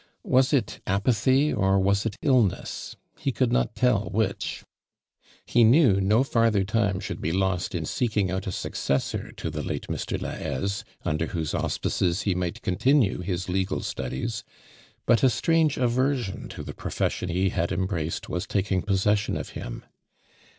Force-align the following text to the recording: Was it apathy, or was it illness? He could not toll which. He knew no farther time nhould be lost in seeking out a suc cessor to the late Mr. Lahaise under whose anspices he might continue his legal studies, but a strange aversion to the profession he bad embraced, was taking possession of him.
Was 0.23 0.51
it 0.51 0.81
apathy, 0.87 1.53
or 1.53 1.79
was 1.79 2.07
it 2.07 2.15
illness? 2.23 2.95
He 3.19 3.31
could 3.31 3.51
not 3.53 3.75
toll 3.75 4.09
which. 4.09 4.63
He 5.45 5.63
knew 5.63 6.01
no 6.01 6.23
farther 6.23 6.63
time 6.63 6.99
nhould 6.99 7.21
be 7.21 7.31
lost 7.31 7.75
in 7.75 7.85
seeking 7.85 8.31
out 8.31 8.47
a 8.47 8.51
suc 8.51 8.71
cessor 8.71 9.31
to 9.35 9.51
the 9.51 9.61
late 9.61 9.85
Mr. 9.89 10.19
Lahaise 10.19 10.83
under 11.05 11.27
whose 11.27 11.51
anspices 11.53 12.23
he 12.23 12.33
might 12.33 12.63
continue 12.63 13.19
his 13.21 13.47
legal 13.47 13.83
studies, 13.83 14.43
but 15.05 15.21
a 15.21 15.29
strange 15.29 15.77
aversion 15.77 16.49
to 16.49 16.63
the 16.63 16.73
profession 16.73 17.29
he 17.29 17.49
bad 17.49 17.71
embraced, 17.71 18.27
was 18.27 18.47
taking 18.47 18.81
possession 18.81 19.37
of 19.37 19.49
him. 19.49 19.83